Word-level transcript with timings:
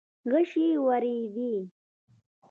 غشې 0.31 0.67
وورېدې. 0.83 1.51